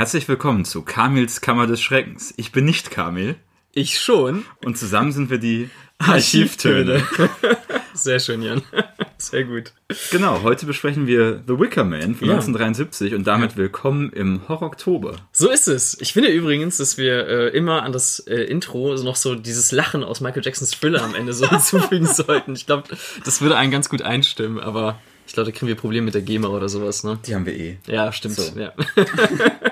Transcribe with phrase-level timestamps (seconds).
[0.00, 2.32] Herzlich willkommen zu Kamils Kammer des Schreckens.
[2.38, 3.36] Ich bin nicht Kamil.
[3.74, 4.46] Ich schon.
[4.64, 5.68] Und zusammen sind wir die
[5.98, 7.06] Archivtöne.
[7.92, 8.62] Sehr schön, Jan.
[9.18, 9.74] Sehr gut.
[10.10, 12.32] Genau, heute besprechen wir The Wicker Man von ja.
[12.36, 15.16] 1973 und damit willkommen im Horror-Oktober.
[15.32, 16.00] So ist es.
[16.00, 20.02] Ich finde übrigens, dass wir äh, immer an das äh, Intro noch so dieses Lachen
[20.02, 22.54] aus Michael Jacksons Thriller am Ende so hinzufügen sollten.
[22.54, 22.84] Ich glaube,
[23.26, 26.22] das würde einen ganz gut einstimmen, aber ich glaube, da kriegen wir Probleme mit der
[26.22, 27.18] GEMA oder sowas, ne?
[27.26, 27.76] Die haben wir eh.
[27.86, 28.36] Ja, stimmt.
[28.36, 28.58] So.
[28.58, 28.72] Ja.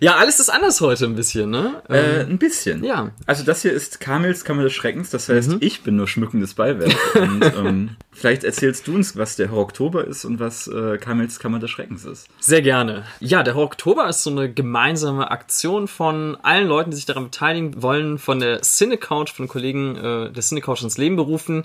[0.00, 1.82] Ja, alles ist anders heute ein bisschen, ne?
[1.88, 2.84] Äh, ein bisschen.
[2.84, 3.10] Ja.
[3.26, 5.58] Also das hier ist Kamils Kammer des Schreckens, das heißt, mhm.
[5.60, 6.94] ich bin nur schmückendes Beiwerk.
[7.14, 11.38] und ähm, vielleicht erzählst du uns, was der Horror Oktober ist und was äh, Kamils
[11.38, 12.28] Kammer des Schreckens ist.
[12.40, 13.04] Sehr gerne.
[13.20, 17.24] Ja, der Horror Oktober ist so eine gemeinsame Aktion von allen Leuten, die sich daran
[17.24, 21.64] beteiligen wollen, von der Cinecouch, von Kollegen äh, der Cinecouch ins Leben berufen.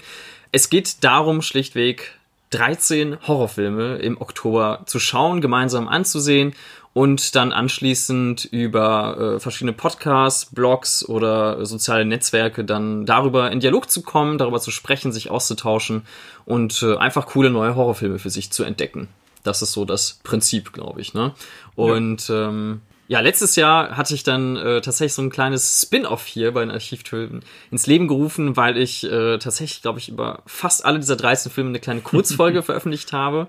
[0.52, 2.18] Es geht darum, schlichtweg
[2.52, 6.54] 13 Horrorfilme im Oktober zu schauen, gemeinsam anzusehen
[6.94, 13.90] und dann anschließend über äh, verschiedene Podcasts, Blogs oder soziale Netzwerke dann darüber in Dialog
[13.90, 16.04] zu kommen, darüber zu sprechen, sich auszutauschen
[16.46, 19.08] und äh, einfach coole neue Horrorfilme für sich zu entdecken.
[19.44, 21.14] Das ist so das Prinzip, glaube ich.
[21.14, 21.34] Ne?
[21.76, 22.50] Und ja.
[22.50, 26.62] ähm, ja, letztes Jahr hatte ich dann äh, tatsächlich so ein kleines Spin-off hier bei
[26.62, 31.16] den Archivtönen ins Leben gerufen, weil ich äh, tatsächlich, glaube ich, über fast alle dieser
[31.16, 33.48] 13 Filme eine kleine Kurzfolge veröffentlicht habe.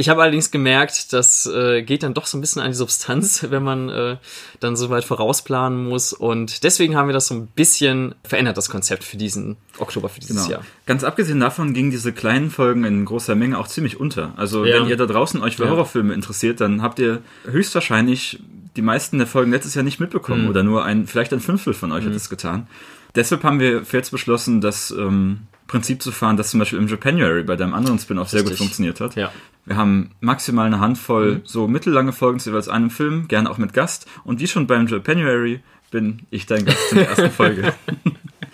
[0.00, 3.46] Ich habe allerdings gemerkt, das äh, geht dann doch so ein bisschen an die Substanz,
[3.50, 4.16] wenn man äh,
[4.58, 6.14] dann so weit vorausplanen muss.
[6.14, 10.20] Und deswegen haben wir das so ein bisschen verändert, das Konzept für diesen Oktober, für
[10.20, 10.50] dieses genau.
[10.50, 10.64] Jahr.
[10.86, 14.32] Ganz abgesehen davon gingen diese kleinen Folgen in großer Menge auch ziemlich unter.
[14.38, 14.76] Also ja.
[14.76, 15.70] wenn ihr da draußen euch für ja.
[15.70, 18.40] Horrorfilme interessiert, dann habt ihr höchstwahrscheinlich
[18.76, 20.48] die meisten der Folgen letztes Jahr nicht mitbekommen mhm.
[20.48, 22.08] oder nur ein, vielleicht ein Fünftel von euch mhm.
[22.08, 22.68] hat es getan.
[23.14, 27.42] Deshalb haben wir jetzt beschlossen, das ähm, Prinzip zu fahren, das zum Beispiel im Japanuary
[27.44, 29.14] bei deinem anderen Spin-off sehr gut funktioniert hat.
[29.14, 29.32] Ja.
[29.66, 31.40] Wir haben maximal eine Handvoll mhm.
[31.44, 34.06] so mittellange Folgen zu jeweils einem Film, gerne auch mit Gast.
[34.24, 35.60] Und wie schon beim Japanuary
[35.90, 37.72] bin ich dein Gast in der ersten Folge.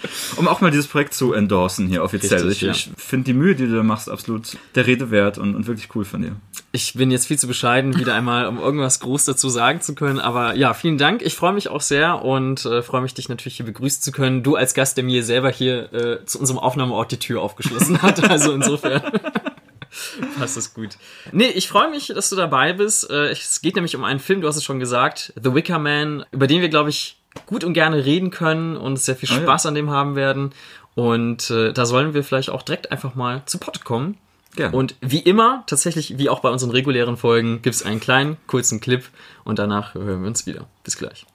[0.37, 2.43] um auch mal dieses Projekt zu endorsen hier offiziell.
[2.43, 2.93] Richtig, ich, ja.
[2.95, 5.89] ich finde die Mühe, die du da machst, absolut der Rede wert und, und wirklich
[5.95, 6.37] cool von dir.
[6.73, 10.21] Ich bin jetzt viel zu bescheiden, wieder einmal, um irgendwas groß dazu sagen zu können.
[10.21, 11.23] Aber ja, vielen Dank.
[11.23, 14.43] Ich freue mich auch sehr und äh, freue mich, dich natürlich hier begrüßen zu können.
[14.43, 18.17] Du als Gast, der mir selber hier äh, zu unserem Aufnahmeort die Tür aufgeschlossen hat.
[18.37, 19.03] Also insofern.
[20.39, 20.97] Passt das gut.
[21.33, 23.09] Nee, ich freue mich, dass du dabei bist.
[23.11, 26.25] Äh, es geht nämlich um einen Film, du hast es schon gesagt, The Wicker Man,
[26.33, 29.66] über den wir, glaube ich, gut und gerne reden können und sehr viel Spaß oh
[29.66, 29.69] ja.
[29.69, 30.52] an dem haben werden.
[30.94, 34.16] Und äh, da sollen wir vielleicht auch direkt einfach mal zu Pott kommen.
[34.56, 34.70] Ja.
[34.70, 38.80] Und wie immer, tatsächlich wie auch bei unseren regulären Folgen, gibt es einen kleinen, kurzen
[38.80, 39.04] Clip
[39.44, 40.66] und danach hören wir uns wieder.
[40.82, 41.26] Bis gleich.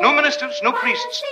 [0.00, 1.22] No ministers, no priests,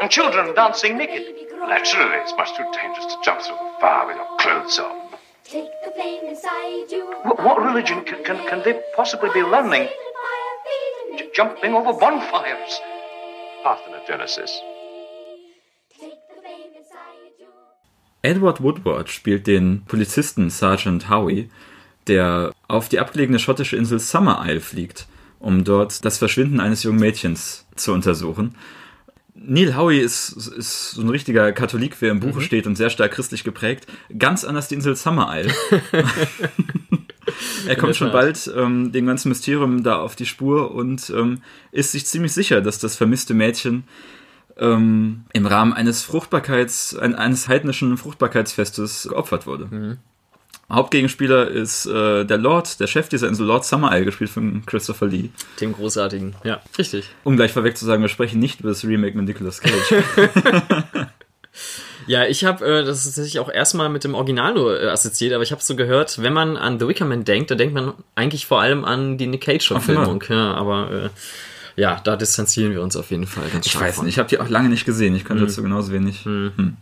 [0.00, 1.39] and children dancing naked.
[1.68, 4.96] Naturally, it's much too dangerous to jump through the fire with your clothes on.
[5.44, 7.04] Take the flame inside you.
[7.22, 9.88] What, what religion can, can, can they possibly be learning?
[11.16, 12.80] J jumping over bonfires.
[13.64, 14.50] Parthenogenesis.
[18.22, 21.50] Edward Woodward spielt den Polizisten Sergeant Howie,
[22.06, 25.06] der auf die abgelegene schottische Insel Summer Isle fliegt
[25.40, 28.54] um dort das Verschwinden eines jungen Mädchens zu untersuchen.
[29.42, 32.42] Neil Howie ist, ist so ein richtiger Katholik, wie er im Buche mhm.
[32.42, 33.86] steht und sehr stark christlich geprägt.
[34.16, 35.52] Ganz anders die Insel Summer Isle.
[37.66, 41.40] er kommt schon bald ähm, dem ganzen Mysterium da auf die Spur und ähm,
[41.72, 43.84] ist sich ziemlich sicher, dass das vermisste Mädchen
[44.58, 49.66] ähm, im Rahmen eines Fruchtbarkeits, eines heidnischen Fruchtbarkeitsfestes geopfert wurde.
[49.70, 49.98] Mhm.
[50.70, 55.06] Hauptgegenspieler ist äh, der Lord, der Chef dieser Insel, Lord Summer Isle, gespielt von Christopher
[55.06, 55.30] Lee.
[55.60, 57.06] Dem großartigen, ja, richtig.
[57.24, 59.94] Um gleich vorweg zu sagen, wir sprechen nicht über das Remake mit Nicolas Cage.
[62.06, 65.34] ja, ich habe äh, das ist tatsächlich auch erstmal mit dem Original nur äh, assoziiert,
[65.34, 67.94] aber ich habe so gehört, wenn man an The Wicker Man denkt, dann denkt man
[68.14, 70.22] eigentlich vor allem an die Nick Cage-Verfilmung.
[70.28, 71.10] Ja, aber äh,
[71.80, 74.38] ja, da distanzieren wir uns auf jeden Fall ganz Ich weiß nicht, ich habe die
[74.38, 75.14] auch lange nicht gesehen.
[75.16, 75.48] Ich könnte mhm.
[75.48, 76.26] dazu genauso wenig.
[76.26, 76.52] Mhm.
[76.56, 76.76] Hm.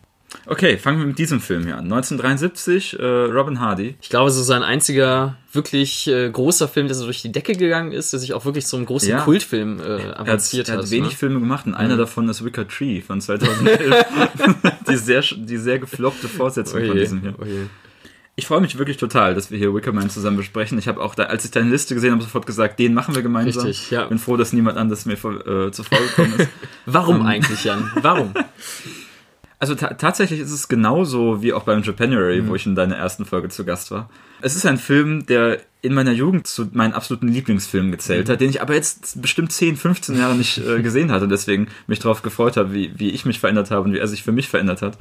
[0.47, 1.85] Okay, fangen wir mit diesem Film hier an.
[1.85, 3.97] 1973, äh, Robin Hardy.
[4.03, 7.93] Ich glaube, so sein einziger wirklich äh, großer Film, der so durch die Decke gegangen
[7.93, 9.21] ist, der sich auch wirklich einen großen ja.
[9.21, 10.77] Kultfilm äh, avanciert hat.
[10.77, 11.17] Er hat, wenig ne?
[11.17, 11.99] Filme gemacht und einer mhm.
[11.99, 14.07] davon ist Wicker Tree von 2011.
[14.89, 17.35] die, sehr, die sehr gefloppte Fortsetzung Oje, von diesem hier.
[17.41, 17.71] Oje.
[18.37, 20.79] Ich freue mich wirklich total, dass wir hier Wickerman zusammen besprechen.
[20.79, 23.23] Ich habe auch, da, als ich deine Liste gesehen habe, sofort gesagt, den machen wir
[23.23, 23.67] gemeinsam.
[23.67, 24.05] Richtig, ja.
[24.05, 26.49] Bin froh, dass niemand anderes mir vor, äh, zuvor gekommen ist.
[26.87, 27.27] Warum um, ähm.
[27.27, 27.91] eigentlich, Jan?
[28.01, 28.33] Warum?
[29.61, 32.49] Also tatsächlich ist es genauso wie auch beim Japanuary, mhm.
[32.49, 34.09] wo ich in deiner ersten Folge zu Gast war.
[34.41, 38.33] Es ist ein Film, der in meiner Jugend zu meinen absoluten Lieblingsfilmen gezählt mhm.
[38.33, 41.99] hat, den ich aber jetzt bestimmt 10, 15 Jahre nicht äh, gesehen hatte, deswegen mich
[41.99, 44.49] darauf gefreut habe, wie, wie ich mich verändert habe und wie er sich für mich
[44.49, 44.97] verändert hat.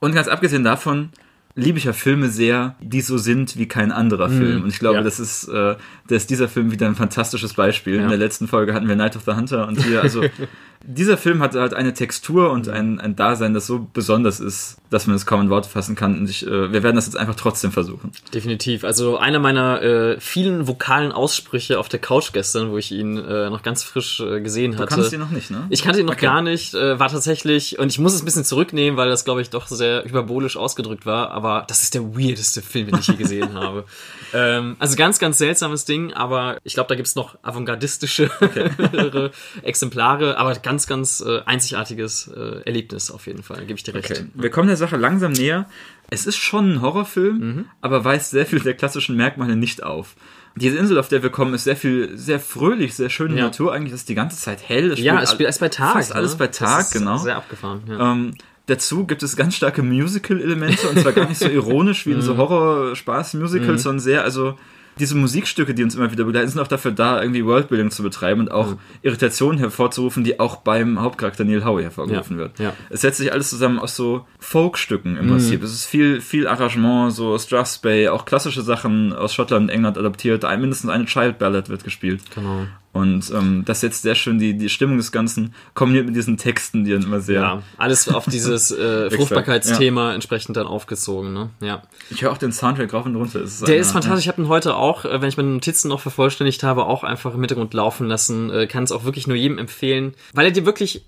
[0.00, 1.10] Und ganz abgesehen davon
[1.54, 4.38] liebe ich ja Filme sehr, die so sind wie kein anderer mhm.
[4.38, 4.62] Film.
[4.62, 5.02] Und ich glaube, ja.
[5.02, 7.96] das ist, äh, das ist dieser Film wieder ein fantastisches Beispiel.
[7.96, 8.02] Ja.
[8.02, 10.22] In der letzten Folge hatten wir Night of the Hunter und hier, also
[10.86, 15.06] dieser Film hat halt eine Textur und ein, ein Dasein, das so besonders ist, dass
[15.06, 16.18] man es kaum in Worte fassen kann.
[16.18, 18.12] Und ich, äh, wir werden das jetzt einfach trotzdem versuchen.
[18.32, 18.84] Definitiv.
[18.84, 23.50] Also einer meiner äh, vielen vokalen Aussprüche auf der Couch gestern, wo ich ihn äh,
[23.50, 24.86] noch ganz frisch äh, gesehen hatte.
[24.86, 25.66] Du kannst ihn noch nicht, ne?
[25.70, 26.26] Ich kannte ihn noch okay.
[26.26, 26.74] gar nicht.
[26.74, 29.66] Äh, war tatsächlich, und ich muss es ein bisschen zurücknehmen, weil das, glaube ich, doch
[29.66, 31.30] sehr hyperbolisch ausgedrückt war.
[31.30, 33.84] Aber das ist der weirdeste Film, den ich je gesehen habe.
[34.32, 38.70] Ähm, also ganz, ganz seltsames Ding, aber ich glaube, da gibt's noch avantgardistische okay.
[39.62, 44.10] Exemplare, aber ganz, ganz äh, einzigartiges äh, Erlebnis auf jeden Fall, gebe ich dir recht.
[44.10, 44.26] Okay.
[44.34, 45.66] Wir kommen der Sache langsam näher.
[46.10, 47.64] Es ist schon ein Horrorfilm, mhm.
[47.82, 50.16] aber weist sehr viel der klassischen Merkmale nicht auf.
[50.56, 53.44] Diese Insel, auf der wir kommen, ist sehr viel, sehr fröhlich, sehr schöne ja.
[53.44, 53.72] Natur.
[53.72, 54.92] Eigentlich ist die ganze Zeit hell.
[54.92, 55.92] Es ja, es spielt alles bei Tag.
[55.92, 56.16] Fast ne?
[56.16, 57.18] alles bei Tag, genau.
[57.18, 57.82] Sehr abgefahren.
[57.86, 58.12] Ja.
[58.12, 58.34] Ähm,
[58.68, 62.34] Dazu gibt es ganz starke Musical-Elemente und zwar gar nicht so ironisch wie in so
[62.34, 62.38] mhm.
[62.38, 63.78] Horror-Spaß-Musicals, mhm.
[63.78, 64.58] sondern sehr, also
[64.98, 68.42] diese Musikstücke, die uns immer wieder begleiten, sind auch dafür da, irgendwie Worldbuilding zu betreiben
[68.42, 68.78] und auch mhm.
[69.02, 72.42] Irritationen hervorzurufen, die auch beim Hauptcharakter Neil Howe hervorgerufen ja.
[72.42, 72.58] wird.
[72.58, 72.72] Ja.
[72.90, 75.30] Es setzt sich alles zusammen aus so Folkstücken im mhm.
[75.30, 75.62] Prinzip.
[75.62, 80.42] Es ist viel, viel Arrangement, so Strathspey, auch klassische Sachen aus Schottland und England adaptiert.
[80.42, 82.22] Mindestens eine Child Ballad wird gespielt.
[82.34, 82.66] Genau.
[82.98, 86.84] Und ähm, das setzt sehr schön die, die Stimmung des Ganzen, kombiniert mit diesen Texten,
[86.84, 87.40] die dann immer sehr.
[87.40, 90.14] Ja, alles auf dieses äh, Fruchtbarkeitsthema ja.
[90.14, 91.50] entsprechend dann aufgezogen, ne?
[91.60, 91.82] Ja.
[92.10, 93.40] Ich höre auch den Soundtrack rauf und runter.
[93.40, 94.26] Ist Der einer, ist fantastisch.
[94.26, 94.32] Ja.
[94.32, 97.34] Ich habe ihn heute auch, äh, wenn ich meine Notizen noch vervollständigt habe, auch einfach
[97.34, 98.50] im Hintergrund laufen lassen.
[98.50, 101.04] Äh, Kann es auch wirklich nur jedem empfehlen, weil er dir wirklich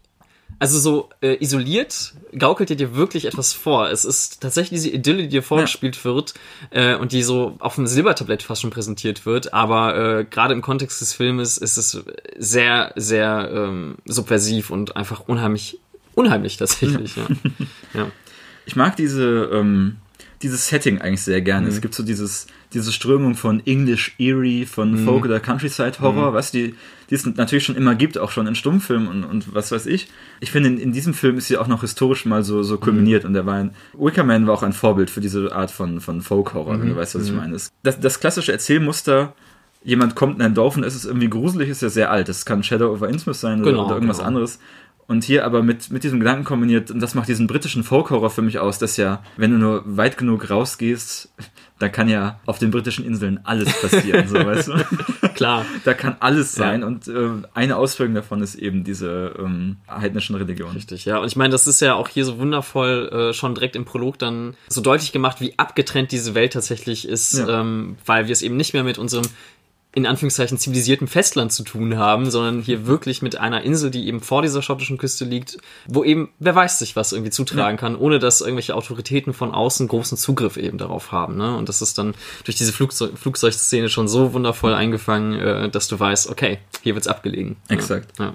[0.60, 3.90] also so äh, isoliert gaukelt er dir wirklich etwas vor.
[3.90, 6.04] Es ist tatsächlich diese Idylle, die dir vorgespielt ja.
[6.04, 6.34] wird
[6.70, 9.54] äh, und die so auf dem Silbertablett fast schon präsentiert wird.
[9.54, 12.04] Aber äh, gerade im Kontext des Filmes ist es
[12.36, 15.78] sehr, sehr ähm, subversiv und einfach unheimlich,
[16.14, 17.16] unheimlich tatsächlich.
[17.16, 17.26] Ja.
[17.94, 18.10] ja.
[18.66, 19.96] Ich mag diese ähm,
[20.42, 21.66] dieses Setting eigentlich sehr gerne.
[21.66, 21.72] Mhm.
[21.72, 25.04] Es gibt so dieses, diese Strömung von English Eerie, von mhm.
[25.04, 26.34] Folk oder Countryside Horror, mhm.
[26.34, 26.74] was die,
[27.08, 30.08] die es natürlich schon immer gibt, auch schon in Stummfilmen und, und was weiß ich.
[30.40, 33.24] Ich finde, in, in diesem Film ist sie auch noch historisch mal so, so kulminiert
[33.24, 33.28] mhm.
[33.28, 36.54] und der war ein, Wickerman war auch ein Vorbild für diese Art von, von Folk
[36.54, 36.98] Horror, wenn du mhm.
[36.98, 37.38] weißt, was ich mhm.
[37.38, 37.56] meine.
[37.82, 39.34] Das, das klassische Erzählmuster,
[39.82, 42.28] jemand kommt in ein Dorf und es ist irgendwie gruselig, ist ja sehr alt.
[42.28, 44.28] Das kann Shadow over Innsmouth sein genau, oder, oder irgendwas genau.
[44.28, 44.58] anderes.
[45.10, 48.42] Und hier aber mit, mit diesem Gedanken kombiniert, und das macht diesen britischen Folk-Horror für
[48.42, 51.34] mich aus, dass ja, wenn du nur weit genug rausgehst,
[51.80, 55.28] da kann ja auf den britischen Inseln alles passieren, so weißt du?
[55.34, 55.66] Klar.
[55.84, 56.86] Da kann alles sein ja.
[56.86, 60.74] und äh, eine Auswirkung davon ist eben diese ähm, heidnischen Religionen.
[60.74, 61.18] Richtig, ja.
[61.18, 64.16] Und ich meine, das ist ja auch hier so wundervoll äh, schon direkt im Prolog
[64.16, 67.62] dann so deutlich gemacht, wie abgetrennt diese Welt tatsächlich ist, ja.
[67.62, 69.24] ähm, weil wir es eben nicht mehr mit unserem
[69.92, 74.20] in Anführungszeichen zivilisierten Festland zu tun haben, sondern hier wirklich mit einer Insel, die eben
[74.20, 77.80] vor dieser schottischen Küste liegt, wo eben, wer weiß sich was irgendwie zutragen ja.
[77.80, 81.36] kann, ohne dass irgendwelche Autoritäten von außen großen Zugriff eben darauf haben.
[81.36, 81.56] Ne?
[81.56, 82.14] Und das ist dann
[82.44, 87.08] durch diese Flugzeug Flugzeugszene schon so wundervoll eingefangen, äh, dass du weißt, okay, hier wird's
[87.08, 87.56] abgelegen.
[87.68, 88.16] Exakt.
[88.18, 88.26] Ja.
[88.26, 88.34] Ja,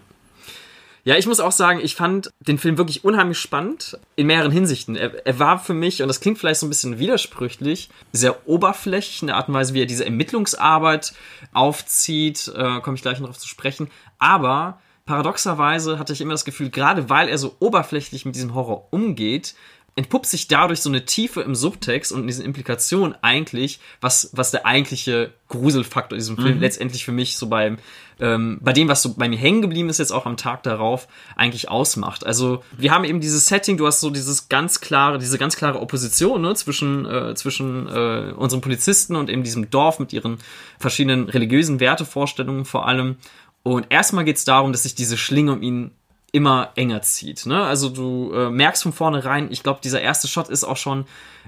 [1.14, 4.96] ich muss auch sagen, ich fand den Film wirklich unheimlich spannend in mehreren Hinsichten.
[4.96, 9.22] Er, er, war für mich, und das klingt vielleicht so ein bisschen widersprüchlich, sehr oberflächlich
[9.22, 11.14] in der Art und Weise, wie er diese Ermittlungsarbeit
[11.54, 13.92] aufzieht, äh, komme ich gleich noch darauf zu sprechen.
[14.18, 18.88] Aber paradoxerweise hatte ich immer das Gefühl, gerade weil er so oberflächlich mit diesem Horror
[18.90, 19.54] umgeht,
[19.98, 24.52] entpuppt sich dadurch so eine Tiefe im Subtext und in diesen Implikationen eigentlich, was, was
[24.52, 26.62] der eigentliche Gruselfaktor in diesem Film mhm.
[26.62, 27.78] letztendlich für mich so beim,
[28.20, 31.08] ähm, bei dem, was so bei mir hängen geblieben ist, jetzt auch am Tag darauf,
[31.38, 32.26] eigentlich ausmacht.
[32.26, 35.80] Also, wir haben eben dieses Setting, du hast so dieses ganz klare, diese ganz klare
[35.80, 40.40] Opposition, ne, zwischen, äh, zwischen äh, unseren Polizisten und eben diesem Dorf mit ihren
[40.78, 43.16] verschiedenen religiösen Wertevorstellungen vor allem.
[43.64, 45.92] Und erstmal geht es darum, dass sich diese Schlinge um ihn
[46.36, 47.46] immer enger zieht.
[47.46, 47.64] Ne?
[47.64, 51.06] Also du äh, merkst von vornherein, ich glaube, dieser erste Shot ist auch schon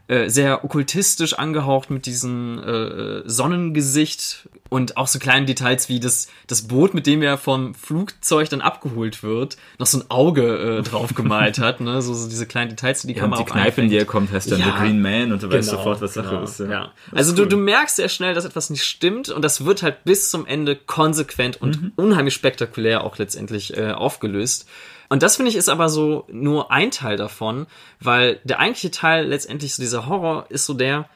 [0.07, 6.29] äh, sehr okkultistisch angehaucht mit diesem äh, Sonnengesicht und auch so kleinen Details wie das,
[6.47, 10.81] das Boot, mit dem er vom Flugzeug dann abgeholt wird, noch so ein Auge äh,
[10.89, 11.81] drauf gemalt hat.
[11.81, 12.01] Ne?
[12.01, 14.05] So, so diese kleinen Details, die die ja, Kamera und die Kneipe, in die er
[14.05, 16.43] kommt, heißt dann ja, The Green Man und du genau, weißt sofort, was Sache genau,
[16.43, 16.59] ist.
[16.59, 16.69] Ja.
[16.69, 16.91] ja.
[17.11, 17.49] Also ist cool.
[17.49, 20.45] du, du merkst sehr schnell, dass etwas nicht stimmt und das wird halt bis zum
[20.45, 21.91] Ende konsequent und mhm.
[21.97, 24.69] unheimlich spektakulär auch letztendlich äh, aufgelöst.
[25.09, 27.67] Und das finde ich ist aber so nur ein Teil davon,
[27.99, 31.09] weil der eigentliche Teil letztendlich so dieser Horror ist so der,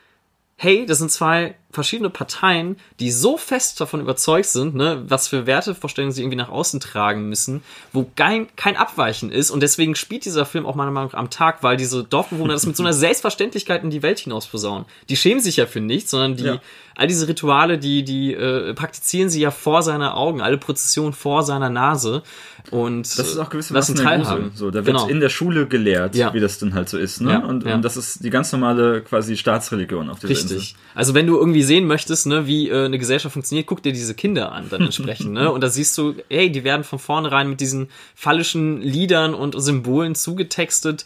[0.58, 5.46] hey, das sind zwei verschiedene Parteien, die so fest davon überzeugt sind, ne, was für
[5.46, 7.64] Wertevorstellungen sie irgendwie nach außen tragen müssen,
[7.94, 9.52] wo kein, kein Abweichen ist.
[9.52, 12.66] Und deswegen spielt dieser Film auch meiner Meinung nach am Tag, weil diese Dorfbewohner das
[12.66, 14.86] mit so einer Selbstverständlichkeit in die Welt hinaus posaunen.
[15.10, 16.62] Die schämen sich ja für nichts, sondern die, ja.
[16.96, 21.44] all diese Rituale, die, die äh, praktizieren sie ja vor seiner Augen, alle Prozessionen vor
[21.44, 22.24] seiner Nase.
[22.70, 24.52] Und das ist auch gewissermaßen teilhaben.
[24.54, 25.08] So, da wird genau.
[25.08, 26.34] in der Schule gelehrt, ja.
[26.34, 27.22] wie das dann halt so ist.
[27.22, 27.32] Ne?
[27.32, 30.52] Ja, und, und das ist die ganz normale quasi Staatsreligion auf dieser Richtig.
[30.52, 30.76] Insel.
[30.94, 34.16] Also wenn du irgendwie sehen möchtest, ne, wie äh, eine Gesellschaft funktioniert, guck dir diese
[34.16, 35.34] Kinder an dann entsprechend.
[35.34, 35.52] ne?
[35.54, 40.16] Und da siehst du, ey, die werden von vornherein mit diesen fallischen Liedern und Symbolen
[40.16, 41.06] zugetextet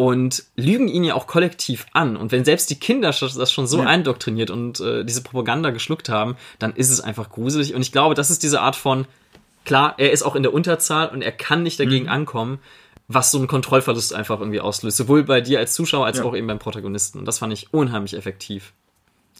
[0.00, 2.16] und lügen ihn ja auch kollektiv an.
[2.16, 3.86] Und wenn selbst die Kinder das schon so ja.
[3.86, 7.74] eindoktriniert und äh, diese Propaganda geschluckt haben, dann ist es einfach gruselig.
[7.74, 9.06] Und ich glaube, das ist diese Art von,
[9.66, 12.12] klar, er ist auch in der Unterzahl und er kann nicht dagegen mhm.
[12.12, 12.60] ankommen,
[13.08, 14.96] was so einen Kontrollverlust einfach irgendwie auslöst.
[14.96, 16.24] Sowohl bei dir als Zuschauer als ja.
[16.24, 17.18] auch eben beim Protagonisten.
[17.18, 18.72] Und das fand ich unheimlich effektiv.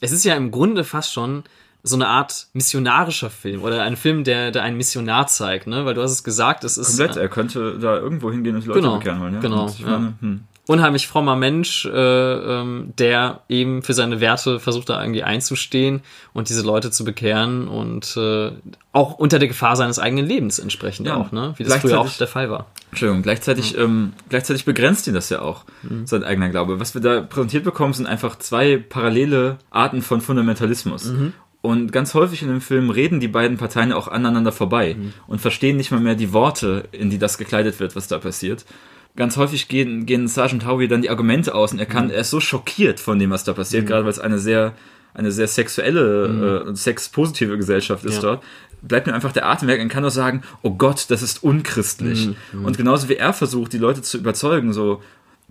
[0.01, 1.43] Es ist ja im Grunde fast schon
[1.83, 5.85] so eine Art missionarischer Film oder ein Film, der, der einen Missionar zeigt, ne?
[5.85, 6.97] Weil du hast es gesagt, es ist.
[6.97, 9.39] Komplett, er könnte da irgendwo hingehen und die Leute genau, bekehren wollen, ja.
[9.39, 9.67] Genau.
[9.79, 9.87] Ja.
[9.87, 15.23] Meine, hm unheimlich frommer Mensch, äh, ähm, der eben für seine Werte versucht da irgendwie
[15.23, 16.01] einzustehen
[16.33, 18.51] und diese Leute zu bekehren und äh,
[18.93, 21.53] auch unter der Gefahr seines eigenen Lebens entsprechend ja, auch, ne?
[21.57, 22.67] Wie das früher auch der Fall war.
[22.91, 23.83] Entschuldigung, gleichzeitig, ja.
[23.83, 26.05] ähm, gleichzeitig begrenzt ihn das ja auch, mhm.
[26.05, 26.79] sein eigener Glaube.
[26.79, 31.05] Was wir da präsentiert bekommen, sind einfach zwei parallele Arten von Fundamentalismus.
[31.05, 31.33] Mhm.
[31.61, 35.13] Und ganz häufig in dem Film reden die beiden Parteien auch aneinander vorbei mhm.
[35.27, 38.65] und verstehen nicht mal mehr die Worte, in die das gekleidet wird, was da passiert
[39.15, 42.11] ganz häufig gehen, gehen Sergeant Howie dann die Argumente aus und er kann, mhm.
[42.11, 43.87] er ist so schockiert von dem, was da passiert, mhm.
[43.87, 44.73] gerade weil es eine sehr,
[45.13, 46.71] eine sehr sexuelle, mhm.
[46.71, 48.21] äh, sexpositive Gesellschaft ist ja.
[48.21, 48.43] dort.
[48.81, 52.27] Bleibt mir einfach der Atem weg und kann nur sagen, oh Gott, das ist unchristlich.
[52.27, 52.35] Mhm.
[52.53, 52.65] Mhm.
[52.65, 55.01] Und genauso wie er versucht, die Leute zu überzeugen, so,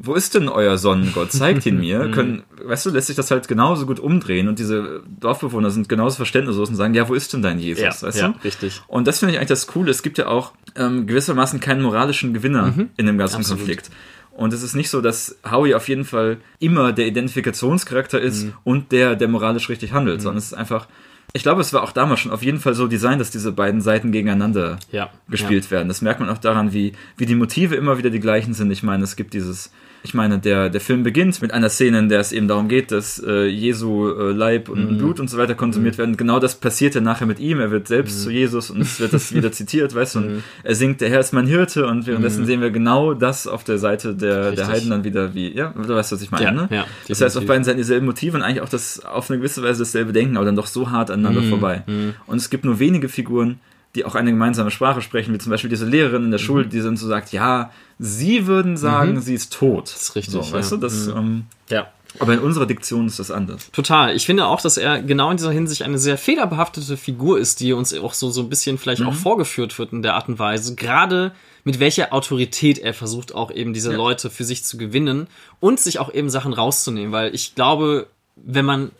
[0.02, 1.30] wo ist denn euer Sonnengott?
[1.30, 2.10] Zeigt ihn mir.
[2.14, 6.16] Können, weißt du, lässt sich das halt genauso gut umdrehen und diese Dorfbewohner sind genauso
[6.16, 8.00] verständnislos und sagen, ja, wo ist denn dein Jesus?
[8.00, 8.42] Ja, weißt ja, du?
[8.42, 8.80] richtig.
[8.88, 9.90] Und das finde ich eigentlich das Coole.
[9.90, 12.88] Es gibt ja auch ähm, gewissermaßen keinen moralischen Gewinner mhm.
[12.96, 13.58] in dem ganzen Absolut.
[13.58, 13.90] Konflikt.
[14.30, 18.52] Und es ist nicht so, dass Howie auf jeden Fall immer der Identifikationscharakter ist mhm.
[18.64, 20.22] und der, der moralisch richtig handelt, mhm.
[20.22, 20.88] sondern es ist einfach,
[21.34, 23.82] ich glaube, es war auch damals schon auf jeden Fall so designt, dass diese beiden
[23.82, 25.72] Seiten gegeneinander ja, gespielt ja.
[25.72, 25.88] werden.
[25.88, 28.70] Das merkt man auch daran, wie, wie die Motive immer wieder die gleichen sind.
[28.70, 29.70] Ich meine, es gibt dieses
[30.02, 32.90] ich meine, der, der Film beginnt mit einer Szene, in der es eben darum geht,
[32.90, 34.98] dass äh, Jesu äh, Leib und mhm.
[34.98, 35.98] Blut und so weiter konsumiert mhm.
[35.98, 36.16] werden.
[36.16, 37.60] Genau das passiert ja nachher mit ihm.
[37.60, 38.22] Er wird selbst mhm.
[38.24, 40.42] zu Jesus und es wird das wieder zitiert, weißt du, und mhm.
[40.62, 42.46] er singt, der Herr ist mein Hirte und währenddessen mhm.
[42.46, 45.88] sehen wir genau das auf der Seite der, der Heiden dann wieder wie, ja, du
[45.88, 46.68] weißt, was ich meine, ja, ne?
[46.70, 49.62] Ja, das heißt, auf beiden Seiten dieselben Motive und eigentlich auch das auf eine gewisse
[49.62, 51.50] Weise dasselbe Denken, aber dann doch so hart aneinander mhm.
[51.50, 51.82] vorbei.
[52.26, 53.60] Und es gibt nur wenige Figuren,
[53.94, 56.44] die auch eine gemeinsame Sprache sprechen, wie zum Beispiel diese Lehrerin in der mhm.
[56.44, 59.20] Schule, die dann so sagt, ja, sie würden sagen, mhm.
[59.20, 59.92] sie ist tot.
[59.92, 60.32] Das ist richtig.
[60.32, 60.52] So, ja.
[60.52, 61.16] Weißt du, das, mhm.
[61.16, 61.88] ähm, ja.
[62.18, 63.70] Aber in unserer Diktion ist das anders.
[63.70, 64.16] Total.
[64.16, 67.72] Ich finde auch, dass er genau in dieser Hinsicht eine sehr fehlerbehaftete Figur ist, die
[67.72, 69.08] uns auch so, so ein bisschen vielleicht mhm.
[69.08, 70.74] auch vorgeführt wird in der Art und Weise.
[70.74, 71.32] Gerade
[71.62, 73.96] mit welcher Autorität er versucht, auch eben diese ja.
[73.96, 75.28] Leute für sich zu gewinnen
[75.60, 77.12] und sich auch eben Sachen rauszunehmen.
[77.12, 78.90] Weil ich glaube, wenn man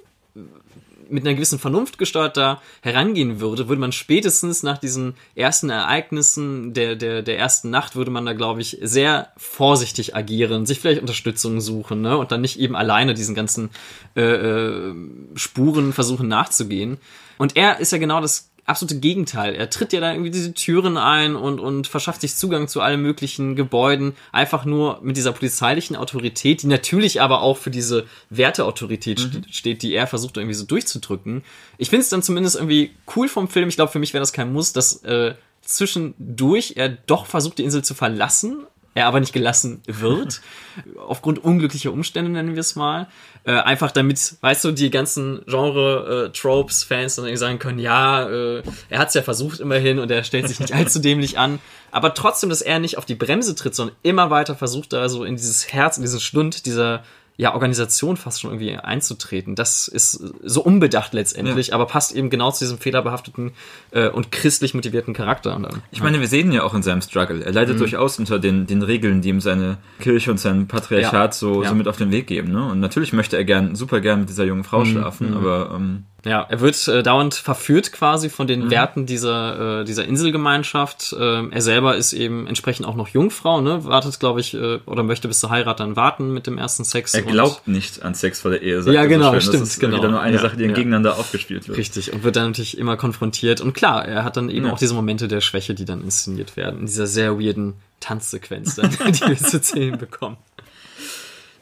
[1.11, 6.73] mit einer gewissen Vernunft gesteuert da herangehen würde, würde man spätestens nach diesen ersten Ereignissen
[6.75, 11.00] der, der, der ersten Nacht, würde man da, glaube ich, sehr vorsichtig agieren, sich vielleicht
[11.00, 12.17] Unterstützung suchen ne?
[12.17, 13.71] und dann nicht eben alleine diesen ganzen
[14.17, 14.95] äh, äh,
[15.35, 16.99] Spuren versuchen nachzugehen.
[17.38, 19.55] Und er ist ja genau das absolute Gegenteil.
[19.55, 23.03] Er tritt ja da irgendwie diese Türen ein und, und verschafft sich Zugang zu allen
[23.03, 29.21] möglichen Gebäuden, einfach nur mit dieser polizeilichen Autorität, die natürlich aber auch für diese Werteautorität
[29.21, 29.43] mhm.
[29.50, 31.43] steht, die er versucht irgendwie so durchzudrücken.
[31.77, 33.69] Ich finde es dann zumindest irgendwie cool vom Film.
[33.69, 37.65] Ich glaube, für mich wäre das kein Muss, dass äh, zwischendurch er doch versucht, die
[37.65, 40.40] Insel zu verlassen, er aber nicht gelassen wird,
[41.06, 43.09] aufgrund unglücklicher Umstände nennen wir es mal.
[43.44, 48.99] Äh, einfach damit, weißt du, die ganzen Genre-Tropes-Fans äh, dann sagen können, ja, äh, er
[48.99, 51.59] hat es ja versucht immerhin und er stellt sich nicht allzu dämlich an.
[51.90, 55.25] Aber trotzdem, dass er nicht auf die Bremse tritt, sondern immer weiter versucht, da so
[55.25, 57.02] in dieses Herz, in diesen Stund dieser
[57.40, 59.54] ja, Organisation fast schon irgendwie einzutreten.
[59.54, 61.75] Das ist so unbedacht letztendlich, ja.
[61.75, 63.52] aber passt eben genau zu diesem fehlerbehafteten
[63.92, 65.52] äh, und christlich motivierten Charakter.
[65.52, 67.42] Dann, ich meine, wir sehen ja auch in seinem Struggle.
[67.42, 67.78] Er leidet mhm.
[67.78, 71.32] durchaus unter den, den Regeln, die ihm seine Kirche und sein Patriarchat ja.
[71.32, 71.70] So, ja.
[71.70, 72.52] so mit auf den Weg geben.
[72.52, 72.62] Ne?
[72.62, 74.90] Und natürlich möchte er gern, super gern mit dieser jungen Frau mhm.
[74.90, 75.37] schlafen, mhm.
[75.38, 78.71] aber ähm, ja, er wird äh, dauernd verführt quasi von den mhm.
[78.71, 81.15] Werten dieser, äh, dieser Inselgemeinschaft.
[81.19, 83.85] Ähm, er selber ist eben entsprechend auch noch Jungfrau, ne?
[83.85, 87.15] Wartet, glaube ich, äh, oder möchte bis zur Heirat dann warten mit dem ersten Sex.
[87.15, 88.83] Er glaubt nicht an Sex vor der Ehe.
[88.83, 89.62] Sagt ja, genau, so stimmt.
[89.62, 89.97] Das ist genau.
[89.97, 90.73] wieder nur eine ja, Sache, die ja.
[90.73, 91.79] gegeneinander aufgespielt wird.
[91.79, 93.61] Richtig, und wird dann natürlich immer konfrontiert.
[93.61, 94.73] Und klar, er hat dann eben ja.
[94.73, 96.81] auch diese Momente der Schwäche, die dann inszeniert werden.
[96.81, 100.37] In dieser sehr weirden Tanzsequenz, dann, die wir zu sehen bekommen.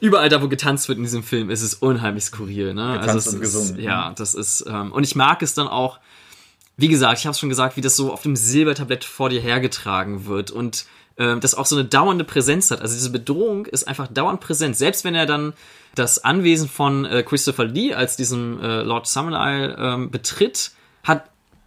[0.01, 2.75] Überall da, wo getanzt wird in diesem Film, ist es unheimlich skurril.
[2.75, 2.99] Ne?
[3.01, 3.81] Getanzt also es und ist, gesungen.
[3.81, 5.99] Ja, das ist ähm, und ich mag es dann auch.
[6.81, 9.41] Wie gesagt, ich habe es schon gesagt, wie das so auf dem Silbertablett vor dir
[9.41, 10.87] hergetragen wird und
[11.17, 12.81] ähm, das auch so eine dauernde Präsenz hat.
[12.81, 15.55] Also diese Bedrohung ist einfach dauernd präsent, selbst wenn er dann
[15.97, 20.71] das Anwesen von äh, Christopher Lee als diesem äh, Lord Summon Isle ähm, betritt,
[21.03, 21.25] hat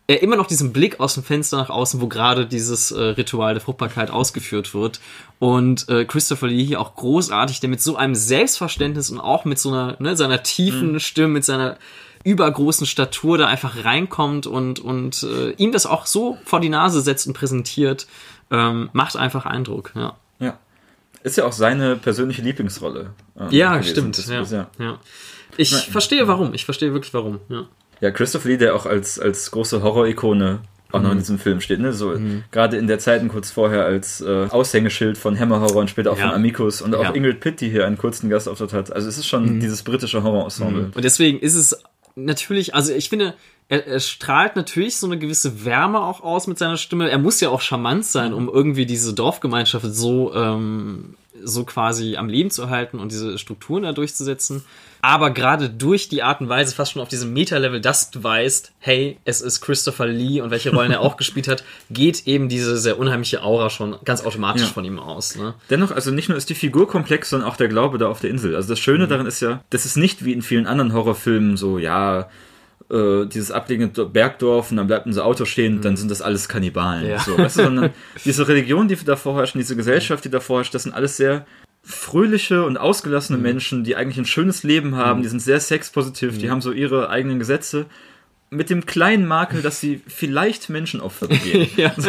[0.08, 3.54] er immer noch diesen Blick aus dem Fenster nach außen, wo gerade dieses äh, Ritual
[3.54, 5.00] der Fruchtbarkeit ausgeführt wird.
[5.40, 9.60] Und äh, Christopher Lee hier auch großartig, der mit so einem Selbstverständnis und auch mit
[9.60, 11.78] so einer, ne, seiner tiefen Stimme, mit seiner
[12.24, 17.02] übergroßen Statur da einfach reinkommt und, und äh, ihm das auch so vor die Nase
[17.02, 18.06] setzt und präsentiert,
[18.52, 20.18] ähm, macht einfach Eindruck, ja.
[20.40, 20.60] Ja.
[21.24, 23.14] Ist ja auch seine persönliche Lieblingsrolle.
[23.40, 24.14] ähm, Ja, gewesen.
[24.14, 24.28] stimmt.
[24.28, 24.68] Ja, ja.
[24.78, 25.00] ja.
[25.58, 26.54] Ich verstehe warum.
[26.54, 27.40] Ich verstehe wirklich warum.
[27.50, 27.66] Ja.
[28.02, 30.60] Ja, Christopher Lee, der auch als, als große Horror-Ikone
[30.92, 31.04] auch Mhm.
[31.06, 31.94] noch in diesem Film steht, ne?
[31.94, 32.20] So
[32.52, 36.18] gerade in der Zeiten kurz vorher als äh, Aushängeschild von Hammer Horror und später auch
[36.18, 36.26] Ja.
[36.28, 37.10] von Amicus und auch Ja.
[37.12, 37.16] Mhm.
[37.16, 38.92] Ingrid Pitt, die hier einen kurzen Gastauftritt hat.
[38.92, 40.92] Also es ist schon dieses britische Horror-Ensemble.
[40.94, 41.82] Und deswegen ist es
[42.16, 43.36] natürlich, also ich finde,
[43.72, 47.10] er, er strahlt natürlich so eine gewisse Wärme auch aus mit seiner Stimme.
[47.10, 52.28] Er muss ja auch charmant sein, um irgendwie diese Dorfgemeinschaft so, ähm, so quasi am
[52.28, 54.66] Leben zu halten und diese Strukturen da durchzusetzen.
[55.02, 58.74] Aber gerade durch die Art und Weise, fast schon auf diesem Meta-Level, dass du weißt,
[58.80, 62.78] hey, es ist Christopher Lee und welche Rollen er auch gespielt hat, geht eben diese
[62.78, 64.68] sehr unheimliche Aura schon ganz automatisch Ja.
[64.68, 65.38] von ihm aus.
[65.38, 65.54] Ne?
[65.70, 68.30] Dennoch, also nicht nur ist die Figur komplex, sondern auch der Glaube da auf der
[68.32, 68.54] Insel.
[68.54, 71.80] Also das Schöne daran ist ja, das ist nicht wie in vielen anderen Horrorfilmen so,
[71.80, 72.30] ja,
[72.92, 77.08] äh, dieses abgelegene Bergdorf und dann bleibt unser Auto stehen, dann sind das alles Kannibalen.
[77.08, 77.20] Ja.
[77.20, 77.92] So, weißt du, sondern
[78.26, 81.46] diese Religion, die da vorherrscht, diese Gesellschaft, die da vorherrscht, das sind alles sehr
[81.84, 86.52] fröhliche und ausgelassene Menschen, die eigentlich ein schönes Leben haben, die sind sehr sexpositiv, die
[86.52, 87.86] haben so ihre eigenen Gesetze.
[88.54, 91.70] Mit dem kleinen Makel, dass sie vielleicht Menschenopfer begehen.
[91.78, 91.96] Ja.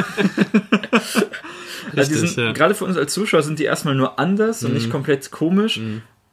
[1.94, 2.50] Also die Richtig, sind, ja.
[2.50, 2.54] Mhm.
[2.54, 5.80] Gerade für uns als Zuschauer sind die erstmal nur anders und nicht komplett komisch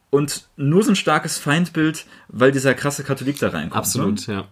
[0.10, 3.76] und nur so ein starkes Feindbild, weil dieser krasse Katholik da reinkommt.
[3.76, 4.34] Absolut, Ne?
[4.34, 4.46] ja.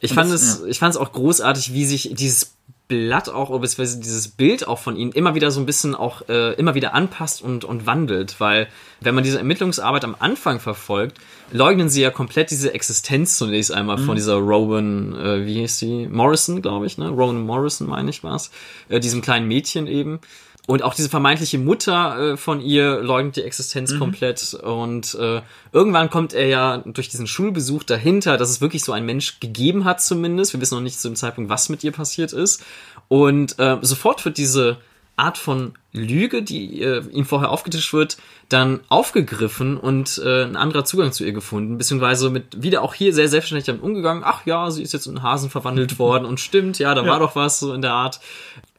[0.00, 2.54] Ich Und fand das- es, ich fand es auch großartig, wie sich dieses
[2.86, 6.28] Blatt auch, oder beziehungsweise dieses Bild auch von ihm immer wieder so ein bisschen auch
[6.28, 8.68] äh, immer wieder anpasst und, und wandelt, weil
[9.00, 11.16] wenn man diese Ermittlungsarbeit am Anfang verfolgt,
[11.50, 14.04] leugnen sie ja komplett diese Existenz zunächst einmal Mhm.
[14.04, 16.08] von dieser Rowan, äh, wie hieß sie?
[16.08, 17.08] Morrison, glaube ich, ne?
[17.08, 18.50] Rowan Morrison, meine ich war's,
[18.90, 20.20] äh, diesem kleinen Mädchen eben.
[20.66, 23.98] Und auch diese vermeintliche Mutter äh, von ihr leugnet die Existenz Mhm.
[23.98, 24.54] komplett.
[24.54, 29.04] Und äh, irgendwann kommt er ja durch diesen Schulbesuch dahinter, dass es wirklich so einen
[29.04, 30.54] Mensch gegeben hat zumindest.
[30.54, 32.64] Wir wissen noch nicht zu dem Zeitpunkt, was mit ihr passiert ist.
[33.08, 34.78] Und äh, sofort wird diese
[35.16, 38.16] Art von Lüge, die äh, ihm vorher aufgetischt wird,
[38.48, 43.14] dann aufgegriffen und äh, ein anderer Zugang zu ihr gefunden, beziehungsweise mit wieder auch hier
[43.14, 44.22] sehr selbstständig damit umgegangen.
[44.26, 47.20] Ach ja, sie ist jetzt in einen Hasen verwandelt worden und stimmt, ja, da war
[47.20, 48.20] doch was so in der Art.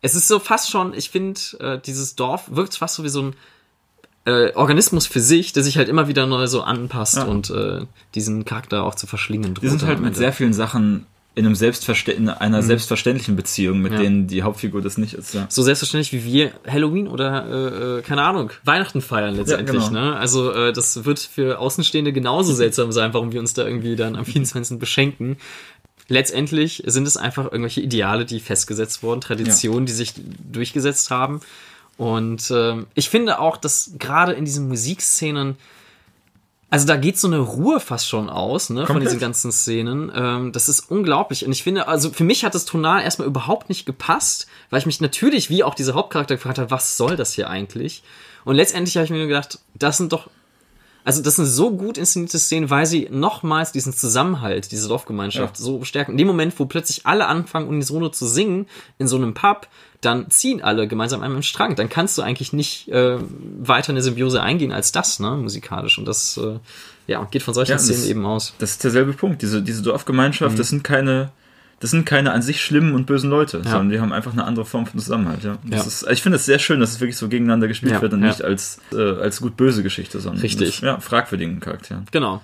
[0.02, 3.22] Es ist so fast schon, ich finde, äh, dieses Dorf wirkt fast so wie so
[3.22, 3.36] ein
[4.26, 7.24] äh, Organismus für sich, der sich halt immer wieder neu so anpasst Ja.
[7.24, 9.64] und äh, diesen Charakter auch zu verschlingen droht.
[9.64, 13.92] Die sind halt mit sehr vielen Sachen in, einem Selbstverste in einer selbstverständlichen Beziehung, mit
[13.94, 14.00] Ja.
[14.00, 15.34] denen die Hauptfigur das nicht ist.
[15.34, 15.46] Ja.
[15.50, 19.82] so selbstverständlich wie wir Halloween oder äh, äh, keine Ahnung Weihnachten feiern letztendlich.
[19.84, 20.12] Ja, genau.
[20.12, 20.16] ne?
[20.18, 24.16] Also äh, das wird für Außenstehende genauso seltsam sein, warum wir uns da irgendwie dann
[24.16, 24.80] am 24.
[24.80, 25.38] beschenken.
[26.08, 30.14] Letztendlich sind es einfach irgendwelche Ideale, die festgesetzt wurden, Traditionen, die sich
[30.52, 31.42] durchgesetzt haben.
[31.98, 35.56] Und ähm, ich finde auch, dass gerade in diesen Musikszenen
[36.70, 39.08] also da geht so eine Ruhe fast schon aus, ne, von Komplett.
[39.08, 40.12] diesen ganzen Szenen.
[40.14, 41.46] Ähm, das ist unglaublich.
[41.46, 44.86] Und ich finde, also für mich hat das tonal erstmal überhaupt nicht gepasst, weil ich
[44.86, 48.04] mich natürlich, wie auch dieser Hauptcharakter gefragt habe, was soll das hier eigentlich?
[48.46, 50.30] Und letztendlich habe ich mir gedacht, das sind doch,
[51.06, 55.64] also das sind so gut inszenierte Szenen, weil sie nochmals diesen Zusammenhalt, diese Dorfgemeinschaft Ja.
[55.64, 56.12] so stärken.
[56.14, 58.66] In dem Moment, wo plötzlich alle anfangen, unisono zu singen
[58.98, 59.68] in so einem Pub,
[60.02, 61.76] dann ziehen alle gemeinsam an einem Strang.
[61.76, 63.18] Dann kannst du eigentlich nicht äh,
[63.60, 65.98] weiter eine Symbiose eingehen als das, ne, musikalisch.
[65.98, 66.60] Und das äh,
[67.08, 68.54] ja, geht von solchen Ja, das- Szenen eben aus.
[68.60, 69.42] Das ist derselbe Punkt.
[69.42, 70.58] Diese, diese Dorfgemeinschaft, Mhm.
[70.58, 71.32] das sind keine,
[71.86, 74.66] das sind keine an sich schlimmen und bösen Leute, sondern die haben einfach eine andere
[74.66, 75.44] Form von Zusammenhalt.
[75.44, 75.60] Ja.
[75.70, 75.84] Ja.
[75.84, 78.24] Ist, ich finde es sehr schön, dass es wirklich so gegeneinander gespielt Ja, wird und
[78.24, 78.30] ja.
[78.30, 80.82] nicht als, äh, als gut-böse Geschichte, sondern Richtig.
[80.82, 82.08] mit, ja, fragwürdigen Charakteren.
[82.10, 82.42] Genau.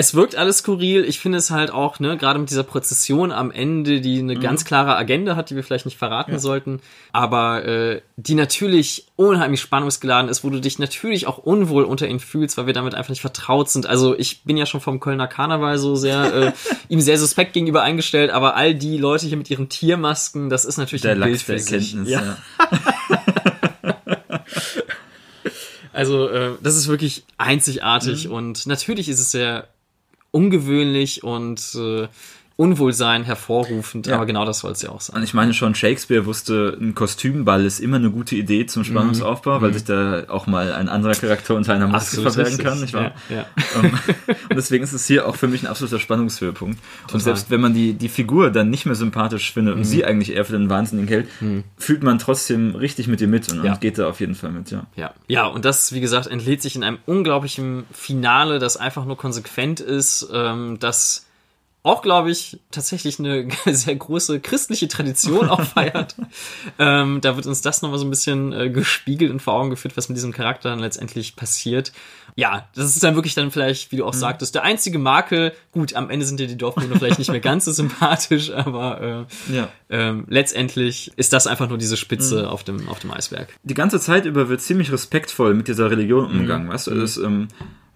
[0.00, 1.04] Es wirkt alles skurril.
[1.04, 4.64] Ich finde es halt auch, ne, gerade mit dieser Prozession am Ende, die eine ganz
[4.64, 6.78] klare Agenda hat, die wir vielleicht nicht verraten sollten,
[7.12, 12.20] aber äh, die natürlich unheimlich spannungsgeladen ist, wo du dich natürlich auch unwohl unter ihnen
[12.20, 13.86] fühlst, weil wir damit einfach nicht vertraut sind.
[13.86, 16.52] Also ich bin ja schon vom Kölner Karneval so sehr äh,
[16.88, 20.76] ihm sehr suspekt gegenüber eingestellt, aber all die Leute hier mit ihren Tiermasken, das ist
[20.76, 21.94] natürlich Der ein Bild Lachs der für sich.
[21.94, 22.22] Erkenntnis, Ja.
[22.22, 22.36] ja.
[25.92, 29.66] Also, äh, das ist wirklich einzigartig und natürlich ist es sehr
[30.30, 32.08] ungewöhnlich und äh,
[32.60, 34.16] Unwohlsein hervorrufend, ja.
[34.16, 35.14] aber genau das soll es ja auch sein.
[35.14, 39.58] Und ich meine schon, Shakespeare wusste, ein Kostümball ist immer eine gute Idee zum Spannungsaufbau,
[39.58, 39.62] mhm.
[39.62, 43.12] weil sich da auch mal ein anderer Charakter unter einer Maske verbergen kann, nicht wahr?
[43.28, 43.46] Ja, ja.
[43.80, 43.92] Ähm,
[44.50, 46.80] und deswegen ist es hier auch für mich ein absoluter Spannungshöhepunkt.
[47.02, 47.14] Total.
[47.14, 49.82] Und selbst wenn man die, die Figur dann nicht mehr sympathisch findet mhm.
[49.82, 51.62] und sie eigentlich eher für den Wahnsinnigen hält, mhm.
[51.76, 54.72] fühlt man trotzdem richtig mit ihr mit und, und, geht da auf jeden Fall mit,
[54.72, 54.84] ja.
[54.96, 59.16] Ja, ja und das, wie gesagt, entlädt sich in einem unglaublichen Finale, das einfach nur
[59.16, 61.27] konsequent ist, ähm, das
[61.82, 66.16] auch, glaube ich, tatsächlich eine sehr große christliche Tradition auch feiert.
[66.78, 69.96] ähm, da wird uns das nochmal so ein bisschen äh, gespiegelt und vor Augen geführt,
[69.96, 71.92] was mit diesem Charakter dann letztendlich passiert.
[72.34, 74.18] Ja, das ist dann wirklich dann vielleicht, wie du auch mhm.
[74.18, 75.52] sagtest, der einzige Makel.
[75.72, 79.54] Gut, am Ende sind dir die Dorfbewohner vielleicht nicht mehr ganz so sympathisch, aber äh,
[79.54, 79.68] ja.
[79.88, 82.48] ähm, letztendlich ist das einfach nur diese Spitze mhm.
[82.48, 83.48] auf, dem, auf dem Eisberg.
[83.62, 86.72] Die ganze Zeit über wird ziemlich respektvoll mit dieser Religion umgegangen, mhm.
[86.72, 86.94] weißt du?
[86.94, 87.48] Das, ähm,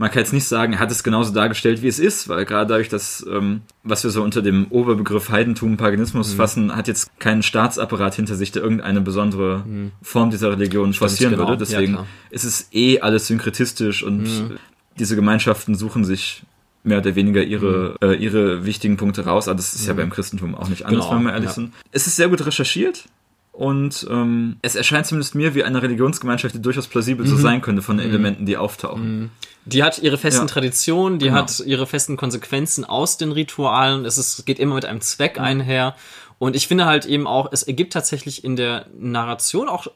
[0.03, 2.67] man kann jetzt nicht sagen, er hat es genauso dargestellt, wie es ist, weil gerade
[2.67, 6.37] dadurch, dass, ähm, was wir so unter dem Oberbegriff Heidentum, Paganismus mhm.
[6.37, 9.93] fassen, hat jetzt keinen Staatsapparat hinter sich, der irgendeine besondere mhm.
[10.03, 11.47] Form dieser Religion forcieren genau.
[11.47, 11.59] würde.
[11.59, 14.59] Deswegen ja, ist es eh alles synkretistisch und mhm.
[14.99, 16.43] diese Gemeinschaften suchen sich
[16.83, 18.11] mehr oder weniger ihre, mhm.
[18.11, 19.47] äh, ihre wichtigen Punkte raus.
[19.47, 19.99] Aber das ist ja mhm.
[19.99, 21.55] beim Christentum auch nicht anders, genau, wenn wir ehrlich ja.
[21.55, 21.75] sind.
[21.93, 23.05] Es ist sehr gut recherchiert.
[23.53, 27.31] Und ähm, es erscheint zumindest mir wie eine Religionsgemeinschaft, die durchaus plausibel mhm.
[27.31, 28.15] so sein könnte von den mhm.
[28.15, 29.31] Elementen, die auftauchen.
[29.65, 30.53] Die hat ihre festen ja.
[30.53, 31.39] Traditionen, die genau.
[31.39, 34.05] hat ihre festen Konsequenzen aus den Ritualen.
[34.05, 35.45] Es ist, geht immer mit einem Zweck mhm.
[35.45, 35.97] einher.
[36.39, 39.87] Und ich finde halt eben auch, es ergibt tatsächlich in der Narration auch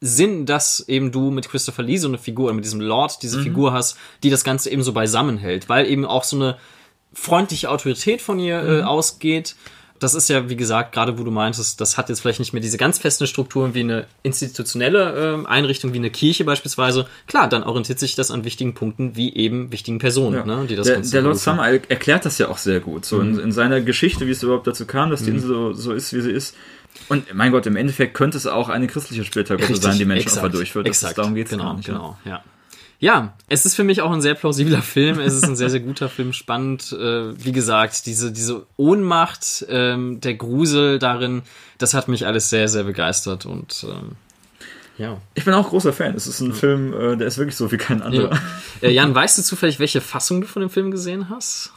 [0.00, 3.44] Sinn, dass eben du mit Christopher Lee so eine Figur, mit diesem Lord diese mhm.
[3.44, 6.58] Figur hast, die das Ganze eben so beisammenhält, weil eben auch so eine
[7.12, 8.88] freundliche Autorität von ihr äh, mhm.
[8.88, 9.56] ausgeht
[10.00, 12.62] das ist ja, wie gesagt, gerade wo du meintest, das hat jetzt vielleicht nicht mehr
[12.62, 17.06] diese ganz festen Strukturen wie eine institutionelle äh, Einrichtung, wie eine Kirche beispielsweise.
[17.26, 20.44] Klar, dann orientiert sich das an wichtigen Punkten, wie eben wichtigen Personen, ja.
[20.44, 23.34] ne, die das Der, der Lord Summer erklärt das ja auch sehr gut, so mhm.
[23.34, 25.36] in, in, seiner Geschichte, wie es überhaupt dazu kam, dass die mhm.
[25.36, 26.54] Insel so, so ist, wie sie ist.
[27.08, 30.86] Und mein Gott, im Endeffekt könnte es auch eine christliche Spieltagruppe sein, die Menschenopfer durchführt.
[30.86, 31.18] Exakt.
[31.18, 31.86] Darum geht es genau, nicht.
[31.86, 32.30] Genau, ja.
[32.32, 32.42] Ja,
[33.48, 35.20] es ist für mich auch ein sehr plausibler Film.
[35.20, 36.92] Es ist ein sehr, sehr guter Film, spannend.
[36.92, 41.42] Äh, wie gesagt, diese, diese Ohnmacht, ähm, der Grusel darin,
[41.78, 44.16] das hat mich alles sehr, sehr begeistert und ähm,
[44.98, 45.20] ja.
[45.34, 46.16] Ich bin auch großer Fan.
[46.16, 46.54] Es ist ein ja.
[46.54, 48.32] Film, äh, der ist wirklich so wie kein anderer.
[48.80, 48.88] Ja.
[48.88, 51.72] Äh, Jan, weißt du zufällig, welche Fassung du von dem Film gesehen hast?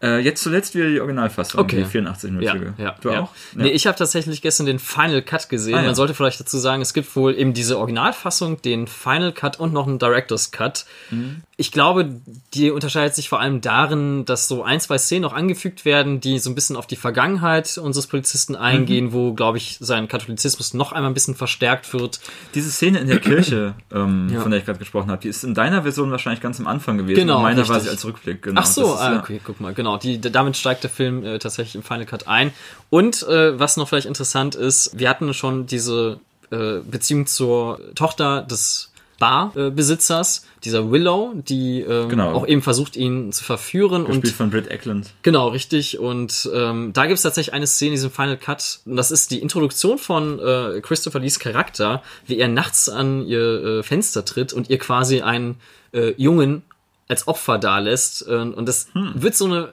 [0.00, 1.76] Äh, jetzt zuletzt wieder die Originalfassung, okay.
[1.76, 3.20] die 84 ja, ja, Du ja.
[3.22, 3.34] auch?
[3.54, 3.62] Ja.
[3.64, 5.74] Nee, ich habe tatsächlich gestern den Final Cut gesehen.
[5.74, 5.82] Ah.
[5.82, 9.72] Man sollte vielleicht dazu sagen, es gibt wohl eben diese Originalfassung, den Final Cut und
[9.72, 10.86] noch einen Director's Cut.
[11.10, 12.08] Mhm ich glaube,
[12.54, 16.38] die unterscheidet sich vor allem darin, dass so ein, zwei Szenen noch angefügt werden, die
[16.38, 19.12] so ein bisschen auf die Vergangenheit unseres Polizisten eingehen, mhm.
[19.12, 22.20] wo, glaube ich, sein Katholizismus noch einmal ein bisschen verstärkt wird.
[22.54, 24.40] Diese Szene in der Kirche, ähm, ja.
[24.40, 26.96] von der ich gerade gesprochen habe, die ist in deiner Version wahrscheinlich ganz am Anfang
[26.96, 27.18] gewesen.
[27.18, 27.38] Genau.
[27.38, 27.74] In meiner richtig.
[27.74, 28.42] war sie als Rückblick.
[28.42, 28.60] Genau.
[28.60, 29.96] Ach so, ist, ah, okay, guck mal, genau.
[29.96, 32.52] Die, damit steigt der Film äh, tatsächlich im Final Cut ein.
[32.88, 36.20] Und äh, was noch vielleicht interessant ist, wir hatten schon diese
[36.52, 42.32] äh, Beziehung zur Tochter des Barbesitzers, dieser Willow, die ähm, genau.
[42.32, 44.04] auch eben versucht, ihn zu verführen.
[44.04, 45.10] Gespielt und, von Britt Eklund.
[45.22, 45.98] Genau, richtig.
[45.98, 48.80] Und ähm, da gibt es tatsächlich eine Szene in diesem Final Cut.
[48.86, 53.64] Und das ist die Introduktion von äh, Christopher Lees Charakter, wie er nachts an ihr
[53.64, 55.56] äh, Fenster tritt und ihr quasi einen
[55.92, 56.62] äh, Jungen
[57.08, 58.22] als Opfer dalässt.
[58.22, 59.14] Und, und das hm.
[59.16, 59.72] wird so eine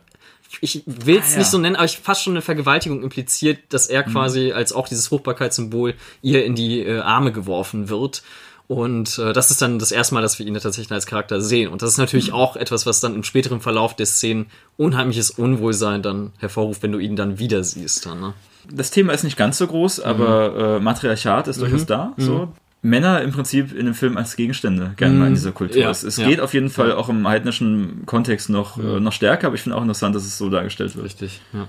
[0.61, 1.37] ich will es ah, ja.
[1.39, 4.13] nicht so nennen, aber ich fast schon eine Vergewaltigung impliziert, dass er mhm.
[4.13, 8.23] quasi als auch dieses Fruchtbarkeitssymbol ihr in die äh, Arme geworfen wird.
[8.67, 11.71] Und äh, das ist dann das erste Mal, dass wir ihn tatsächlich als Charakter sehen.
[11.71, 12.35] Und das ist natürlich mhm.
[12.35, 14.47] auch etwas, was dann im späteren Verlauf der Szenen
[14.77, 18.05] unheimliches Unwohlsein dann hervorruft, wenn du ihn dann wieder siehst.
[18.05, 18.33] Dann, ne?
[18.71, 20.59] Das Thema ist nicht ganz so groß, aber mhm.
[20.59, 21.61] äh, Matriarchat ist mhm.
[21.61, 22.13] durchaus da.
[22.17, 22.33] So.
[22.33, 22.51] Mhm.
[22.81, 25.35] Männer im Prinzip in dem Film als Gegenstände gerne mal in mhm.
[25.35, 25.81] dieser Kultur.
[25.81, 26.27] Ja, es, es ja.
[26.27, 29.77] geht auf jeden Fall auch im heidnischen Kontext noch, äh, noch stärker, aber ich finde
[29.77, 31.05] auch interessant, dass es so dargestellt wird.
[31.05, 31.67] Richtig, ja.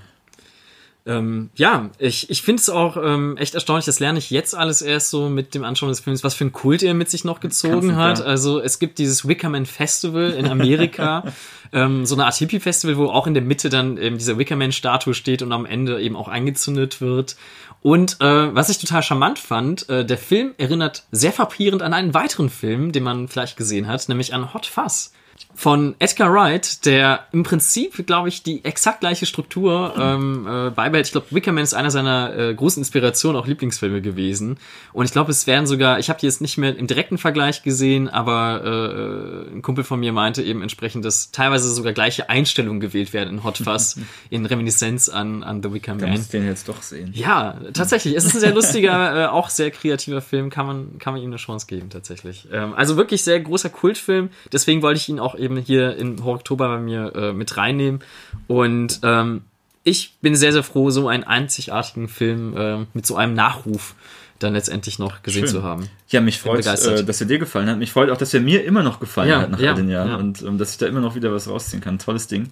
[1.07, 4.83] Ähm, ja, ich, ich finde es auch ähm, echt erstaunlich, das lerne ich jetzt alles
[4.83, 7.39] erst so mit dem Anschauen des Films, was für ein Kult er mit sich noch
[7.39, 8.21] gezogen hat.
[8.21, 11.23] Also es gibt dieses Wickerman Festival in Amerika,
[11.73, 15.43] ähm, so eine Art Hippie-Festival, wo auch in der Mitte dann eben diese Wickerman-Statue steht
[15.43, 17.37] und am Ende eben auch angezündet wird.
[17.83, 22.15] Und äh, was ich total charmant fand, äh, der Film erinnert sehr frappierend an einen
[22.15, 25.13] weiteren Film, den man vielleicht gesehen hat, nämlich an Hot Fuzz
[25.55, 31.07] von Edgar Wright, der im Prinzip, glaube ich, die exakt gleiche Struktur ähm, äh, beibehält.
[31.07, 34.59] Ich glaube, Wickerman ist einer seiner äh, großen Inspirationen, auch Lieblingsfilme gewesen.
[34.93, 37.63] Und ich glaube, es werden sogar, ich habe die jetzt nicht mehr im direkten Vergleich
[37.63, 42.81] gesehen, aber äh, ein Kumpel von mir meinte eben entsprechend, dass teilweise sogar gleiche Einstellungen
[42.81, 43.99] gewählt werden in Hot Fuzz,
[44.31, 46.01] in Reminiszenz an, an The Wicker Man.
[46.01, 47.13] Da musst den jetzt doch sehen.
[47.15, 48.15] Ja, tatsächlich.
[48.15, 50.51] Es ist ein sehr lustiger, äh, auch sehr kreativer Film.
[50.51, 52.47] Kann man, kann man ihm eine Chance geben, tatsächlich.
[52.53, 54.29] Ähm, also wirklich sehr großer Kultfilm.
[54.53, 58.01] Deswegen wollte ich ihn auch eben hier im Oktober bei mir äh, mit reinnehmen.
[58.47, 59.43] Und ähm,
[59.85, 63.95] ich bin sehr, sehr froh, so einen einzigartigen Film äh, mit so einem Nachruf
[64.39, 65.51] dann letztendlich noch gesehen Schön.
[65.51, 65.89] zu haben.
[66.09, 67.79] Ja, mich freut, äh, dass er dir gefallen hat.
[67.79, 69.89] Mich freut auch, dass er mir immer noch gefallen ja, hat nach ja, all den
[69.89, 70.17] Jahren ja.
[70.17, 71.99] und ähm, dass ich da immer noch wieder was rausziehen kann.
[71.99, 72.51] Tolles Ding.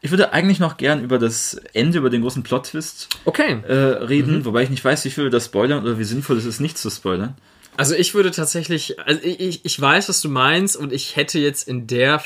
[0.00, 3.58] Ich würde eigentlich noch gern über das Ende, über den großen Plot-Twist okay.
[3.66, 4.44] äh, reden, mhm.
[4.44, 6.90] wobei ich nicht weiß, wie viel das spoilern oder wie sinnvoll es ist, nicht zu
[6.90, 7.34] spoilern.
[7.76, 11.66] Also ich würde tatsächlich, also ich, ich weiß, was du meinst und ich hätte jetzt
[11.66, 12.22] in der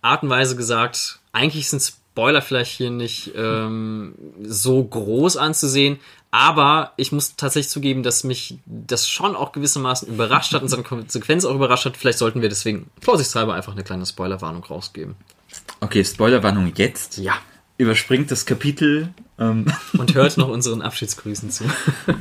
[0.00, 5.98] Art und Weise gesagt, eigentlich sind Spoiler vielleicht hier nicht ähm, so groß anzusehen,
[6.30, 10.82] aber ich muss tatsächlich zugeben, dass mich das schon auch gewissermaßen überrascht hat und seine
[10.82, 11.96] Konsequenz auch überrascht hat.
[11.96, 15.14] Vielleicht sollten wir deswegen vorsichtshalber einfach eine kleine Spoilerwarnung rausgeben.
[15.80, 17.18] Okay, Spoilerwarnung jetzt.
[17.18, 17.34] Ja.
[17.76, 19.12] Überspringt das Kapitel.
[19.38, 19.66] Ähm
[19.98, 21.64] und hört noch unseren Abschiedsgrüßen zu.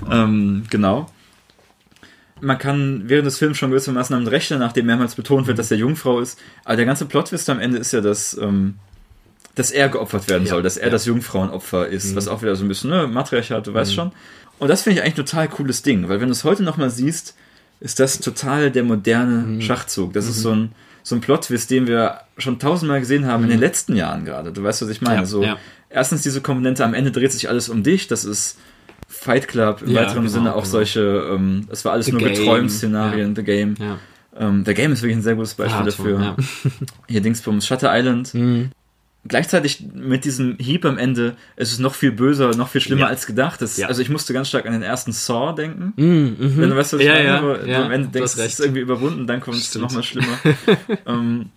[0.09, 1.07] ähm, genau.
[2.41, 5.77] Man kann während des Films schon gewissermaßen damit rechnen, nachdem mehrmals betont wird, dass er
[5.77, 6.39] Jungfrau ist.
[6.65, 8.75] Aber der ganze Plot-Twist am Ende ist ja, dass ähm,
[9.55, 10.91] dass er geopfert werden soll, dass er ja.
[10.91, 12.15] das Jungfrauenopfer ist, mhm.
[12.15, 13.95] was auch wieder so ein bisschen ne, Matriarchat, du weißt mhm.
[13.95, 14.11] schon.
[14.59, 16.89] Und das finde ich eigentlich ein total cooles Ding, weil wenn du es heute nochmal
[16.89, 17.35] siehst,
[17.79, 19.61] ist das total der moderne mhm.
[19.61, 20.13] Schachzug.
[20.13, 20.41] Das ist mhm.
[20.41, 20.71] so ein,
[21.03, 23.63] so ein Plot-Twist, den wir schon tausendmal gesehen haben in den mhm.
[23.63, 24.51] letzten Jahren gerade.
[24.51, 25.21] Du weißt, was ich meine.
[25.21, 25.57] Ja, so, ja.
[25.89, 28.57] erstens diese Komponente, am Ende dreht sich alles um dich, das ist
[29.21, 30.71] Fight Club, im ja, weiteren genau, Sinne auch genau.
[30.71, 33.75] solche, ähm, das war alles The nur geträumt Szenarien, The Game.
[34.35, 36.35] Ähm, The Game ist wirklich ein sehr gutes Beispiel dafür.
[37.07, 38.33] Hier Dingsbums, Shutter Island.
[38.33, 38.71] Mhm
[39.27, 43.07] gleichzeitig mit diesem Hieb am Ende ist es noch viel böser, noch viel schlimmer ja.
[43.07, 43.61] als gedacht.
[43.61, 43.87] Das, ja.
[43.87, 45.93] Also ich musste ganz stark an den ersten Saw denken.
[45.95, 46.57] Mm, mhm.
[46.57, 48.81] Wenn du weißt, was ich ja, meine, ja, ja, am Ende denkst, es ist irgendwie
[48.81, 50.39] überwunden, dann kommt es noch mal schlimmer.
[51.05, 51.49] ähm,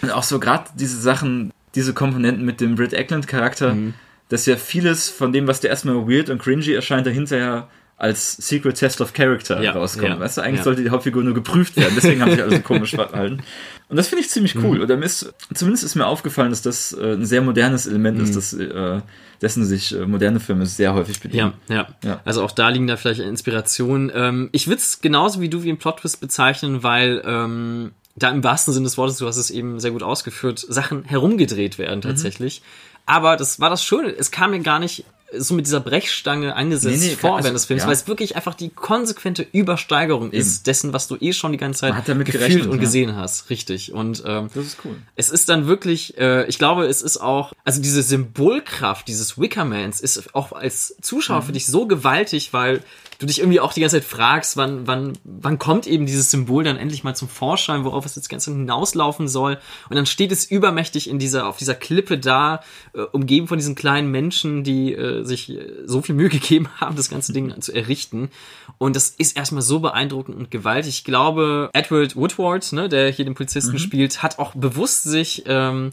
[0.00, 3.94] und auch so gerade diese Sachen, diese Komponenten mit dem Britt Eklund Charakter, mhm.
[4.32, 7.68] Dass ja vieles von dem, was dir erstmal weird und cringy erscheint, dahinter ja
[7.98, 10.08] als Secret Test of Character ja, rauskommt.
[10.08, 10.64] Ja, weißt du, eigentlich ja.
[10.64, 13.42] sollte die Hauptfigur nur geprüft werden, deswegen haben sich alle so komisch verhalten.
[13.90, 14.78] Und das finde ich ziemlich cool.
[14.78, 14.84] Mhm.
[14.84, 18.24] Oder ist, zumindest ist mir aufgefallen, dass das äh, ein sehr modernes Element mhm.
[18.24, 19.02] ist, dass, äh,
[19.42, 21.52] dessen sich äh, moderne Filme sehr häufig bedienen.
[21.68, 22.20] Ja, ja, ja.
[22.24, 24.10] Also auch da liegen da vielleicht Inspirationen.
[24.14, 28.42] Ähm, ich würde es genauso wie du wie ein Plot-Twist bezeichnen, weil ähm, da im
[28.44, 32.02] wahrsten Sinne des Wortes, du hast es eben sehr gut ausgeführt, Sachen herumgedreht werden mhm.
[32.02, 32.60] tatsächlich.
[32.60, 32.91] Mhm.
[33.06, 34.10] Aber das war das Schöne.
[34.10, 35.04] Es kam mir gar nicht
[35.36, 37.86] so mit dieser Brechstange angesetzt nee, nee, vor also, während des Films, ja.
[37.86, 40.36] weil es wirklich einfach die konsequente Übersteigerung Eben.
[40.36, 42.80] ist dessen, was du eh schon die ganze Zeit gefühlt gerechnet, und ja.
[42.80, 43.50] gesehen hast.
[43.50, 43.92] Richtig.
[43.92, 44.96] Und ähm, das ist cool.
[45.16, 50.00] Es ist dann wirklich, äh, ich glaube, es ist auch, also diese Symbolkraft dieses Wickermans
[50.00, 51.46] ist auch als Zuschauer mhm.
[51.46, 52.82] für dich so gewaltig, weil
[53.22, 56.64] du dich irgendwie auch die ganze Zeit fragst, wann, wann, wann kommt eben dieses Symbol
[56.64, 59.58] dann endlich mal zum Vorschein, worauf es jetzt ganz hinauslaufen soll.
[59.88, 62.62] Und dann steht es übermächtig in dieser, auf dieser Klippe da,
[62.94, 66.96] äh, umgeben von diesen kleinen Menschen, die äh, sich äh, so viel Mühe gegeben haben,
[66.96, 68.30] das ganze Ding zu errichten.
[68.78, 70.98] Und das ist erstmal so beeindruckend und gewaltig.
[70.98, 73.78] Ich glaube, Edward Woodward, ne, der hier den Polizisten mhm.
[73.78, 75.90] spielt, hat auch bewusst sich ähm,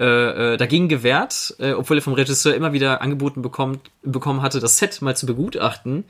[0.00, 4.60] äh, äh, dagegen gewehrt, äh, obwohl er vom Regisseur immer wieder angeboten bekommt, bekommen hatte,
[4.60, 6.04] das Set mal zu begutachten,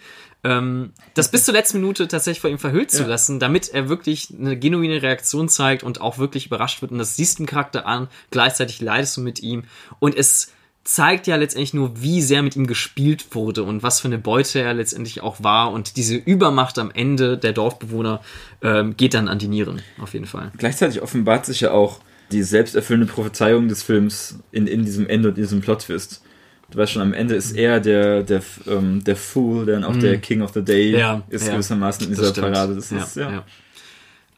[0.45, 2.99] ähm, das bis zur letzten Minute tatsächlich vor ihm verhüllt ja.
[2.99, 6.93] zu lassen, damit er wirklich eine genuine Reaktion zeigt und auch wirklich überrascht wird.
[6.93, 9.65] Und das siehst du im Charakter an, gleichzeitig leidest du mit ihm.
[10.01, 10.53] Und es
[10.85, 14.61] zeigt ja letztendlich nur, wie sehr mit ihm gespielt wurde und was für eine Beute
[14.61, 15.71] er letztendlich auch war.
[15.71, 18.23] Und diese Übermacht am Ende der Dorfbewohner
[18.63, 20.51] ähm, geht dann an die Nieren, auf jeden Fall.
[20.57, 22.01] Gleichzeitig offenbart sich ja auch,
[22.33, 26.23] die selbsterfüllende Prophezeiung des Films in, in diesem Ende und diesem Plot-Twist.
[26.71, 29.95] Du weißt schon, am Ende ist er der, der, ähm, der Fool, der dann auch
[29.95, 30.01] mhm.
[30.01, 32.75] der King of the Day ja, ist ja, gewissermaßen in dieser Parade.
[32.75, 33.45] Das ja, ist, ja.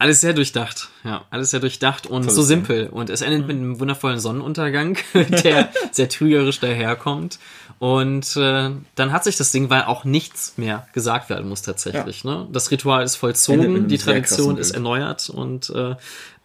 [0.01, 2.87] Alles sehr durchdacht, ja, alles sehr durchdacht und Tolles so simpel.
[2.87, 7.37] Und es endet mit einem wundervollen Sonnenuntergang, der sehr trügerisch daherkommt.
[7.77, 12.23] Und äh, dann hat sich das Ding, weil auch nichts mehr gesagt werden muss tatsächlich.
[12.23, 12.31] Ja.
[12.31, 12.47] Ne?
[12.51, 15.93] Das Ritual ist vollzogen, die Tradition ist erneuert und äh,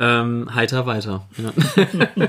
[0.01, 1.27] ähm, heiter weiter.
[1.39, 1.89] Ja.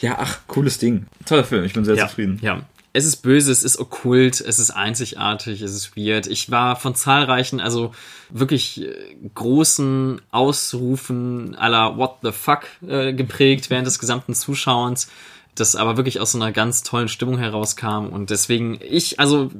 [0.00, 1.08] ja, ach, cooles Ding.
[1.26, 2.38] Toller Film, ich bin sehr ja, zufrieden.
[2.40, 2.62] Ja,
[2.98, 6.26] es ist böse, es ist okkult, es ist einzigartig, es ist weird.
[6.26, 7.92] Ich war von zahlreichen, also
[8.28, 8.92] wirklich äh,
[9.34, 15.08] großen Ausrufen aller What the fuck äh, geprägt während des gesamten Zuschauens,
[15.54, 19.50] das aber wirklich aus so einer ganz tollen Stimmung herauskam und deswegen ich, also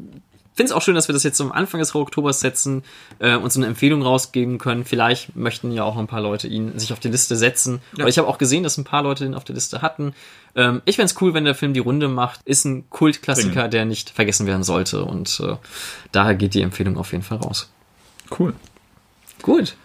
[0.58, 2.82] finde es auch schön, dass wir das jetzt am Anfang des Oktobers setzen
[3.20, 4.84] äh, und so eine Empfehlung rausgeben können.
[4.84, 7.80] Vielleicht möchten ja auch ein paar Leute ihn sich auf die Liste setzen.
[7.92, 8.02] Ja.
[8.02, 10.14] Aber ich habe auch gesehen, dass ein paar Leute den auf der Liste hatten.
[10.56, 12.40] Ähm, ich fände es cool, wenn der Film die Runde macht.
[12.44, 15.04] Ist ein Kultklassiker, der nicht vergessen werden sollte.
[15.04, 15.54] Und äh,
[16.10, 17.70] daher geht die Empfehlung auf jeden Fall raus.
[18.36, 18.52] Cool.
[19.42, 19.76] Gut.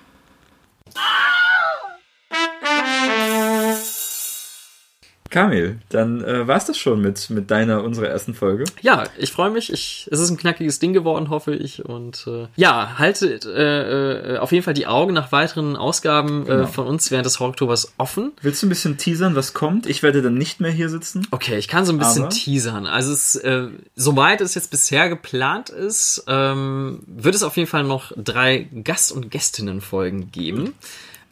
[5.33, 8.65] Kamil, dann äh, war's das schon mit, mit deiner, unserer ersten Folge.
[8.81, 9.73] Ja, ich freue mich.
[9.73, 11.83] Ich, es ist ein knackiges Ding geworden, hoffe ich.
[11.83, 16.45] Und äh, ja, haltet äh, äh, auf jeden Fall die Augen nach weiteren Ausgaben äh,
[16.45, 16.67] genau.
[16.67, 18.31] von uns während des Oktobers offen.
[18.41, 19.87] Willst du ein bisschen teasern, was kommt?
[19.87, 21.27] Ich werde dann nicht mehr hier sitzen.
[21.31, 22.85] Okay, ich kann so ein bisschen aber teasern.
[22.85, 27.83] Also es, äh, soweit es jetzt bisher geplant ist, ähm, wird es auf jeden Fall
[27.83, 30.75] noch drei Gast- und Gästinnen-Folgen geben,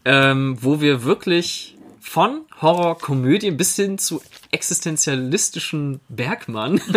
[0.05, 6.81] ähm, wo wir wirklich von Horrorkomödien bis hin zu existenzialistischen Bergmann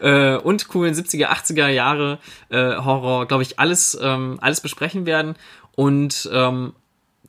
[0.00, 2.18] äh, und coolen 70er, 80er Jahre
[2.48, 5.34] äh, Horror, glaube ich, alles, ähm, alles besprechen werden.
[5.76, 6.72] Und ähm,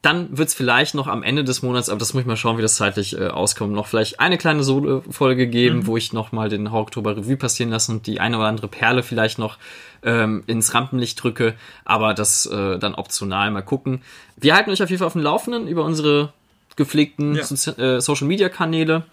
[0.02, 2.58] dann wird es vielleicht noch am Ende des Monats, aber das muss ich mal schauen,
[2.58, 5.88] wie das zeitlich äh, auskommt, noch vielleicht eine kleine Solo-Folge geben, mhm.
[5.88, 9.38] wo ich nochmal den Oktober Revue passieren lasse und die eine oder andere Perle vielleicht
[9.38, 9.60] noch
[10.02, 11.54] ähm, ins Rampenlicht drücke,
[11.86, 14.02] aber das äh, dann optional mal gucken.
[14.38, 16.34] Wir halten euch auf jeden Fall auf dem Laufenden über unsere
[16.76, 17.44] gepflegten ja.
[17.44, 19.04] so äh, Social-Media-Kanäle.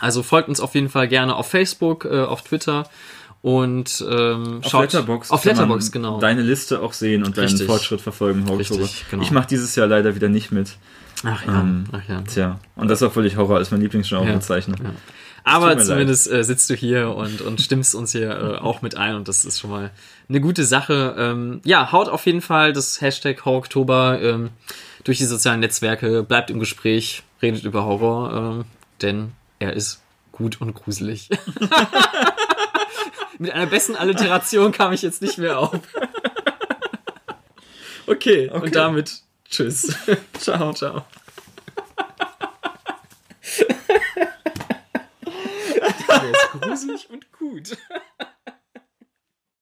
[0.00, 2.84] Also folgt uns auf jeden Fall gerne auf Facebook, äh, auf Twitter
[3.44, 7.58] und ähm, auf schaut Letterbox auf Letterbox genau deine Liste auch sehen und Richtig.
[7.58, 9.22] deinen Fortschritt verfolgen Richtig, genau.
[9.22, 10.78] ich mache dieses Jahr leider wieder nicht mit
[11.24, 12.22] ach ja, ähm, ach ja.
[12.22, 14.92] tja und das ist auch völlig Horror ist mein Lieblingsgenre ja, bezeichnet ja.
[15.44, 19.14] aber zumindest äh, sitzt du hier und und stimmst uns hier äh, auch mit ein
[19.14, 19.90] und das ist schon mal
[20.26, 24.50] eine gute Sache ähm, ja haut auf jeden Fall das Hashtag Horror ähm,
[25.04, 28.64] durch die sozialen Netzwerke bleibt im Gespräch redet über Horror ähm,
[29.02, 30.00] denn er ist
[30.32, 31.28] gut und gruselig
[33.38, 35.80] Mit einer besten Alliteration kam ich jetzt nicht mehr auf.
[38.06, 38.64] Okay, okay.
[38.64, 39.96] und damit tschüss.
[40.38, 41.04] ciao, ciao.
[46.08, 47.76] Der ist gruselig und gut.